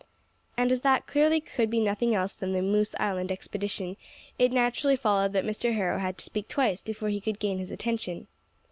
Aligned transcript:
And 0.57 0.71
as 0.71 0.81
that 0.81 1.05
clearly 1.05 1.39
could 1.39 1.69
be 1.69 1.79
nothing 1.79 2.15
else 2.15 2.35
than 2.35 2.53
the 2.53 2.63
"Moose 2.63 2.95
Island 2.99 3.31
expedition," 3.31 3.97
it 4.39 4.51
naturally 4.51 4.95
followed 4.95 5.31
that 5.33 5.45
Mr. 5.45 5.75
Harrow 5.75 5.99
had 5.99 6.17
to 6.17 6.25
speak 6.25 6.47
twice 6.47 6.81
before 6.81 7.09
he 7.09 7.21
could 7.21 7.37
gain 7.37 7.59
his 7.59 7.69
attention. 7.69 8.25